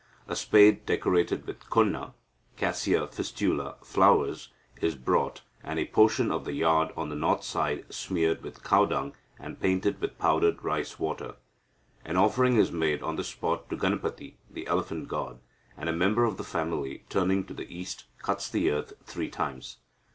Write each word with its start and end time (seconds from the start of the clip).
A 0.27 0.35
spade 0.35 0.87
decorated 0.87 1.45
with 1.45 1.69
konna 1.69 2.13
(Cassia 2.57 3.05
Fistula) 3.05 3.75
flowers, 3.83 4.49
is 4.81 4.95
brought, 4.95 5.43
and 5.61 5.77
a 5.77 5.85
portion 5.85 6.31
of 6.31 6.43
the 6.43 6.53
yard 6.53 6.91
on 6.97 7.09
the 7.09 7.15
north 7.15 7.43
side 7.43 7.85
smeared 7.93 8.41
with 8.41 8.63
cow 8.63 8.85
dung, 8.85 9.13
and 9.37 9.59
painted 9.59 10.01
with 10.01 10.17
powdered 10.17 10.63
rice 10.63 10.97
water. 10.97 11.35
An 12.03 12.17
offering 12.17 12.55
is 12.55 12.71
made 12.71 13.03
on 13.03 13.15
the 13.15 13.23
spot 13.23 13.69
to 13.69 13.77
Ganapathi 13.77 14.37
(the 14.49 14.65
elephant 14.65 15.07
god), 15.07 15.39
and 15.77 15.87
a 15.87 15.93
member 15.93 16.23
of 16.25 16.37
the 16.37 16.43
family, 16.43 17.03
turning 17.07 17.43
to 17.45 17.53
the 17.53 17.71
east, 17.71 18.05
cuts 18.23 18.49
the 18.49 18.71
earth 18.71 18.93
three 19.05 19.29
times. 19.29 19.77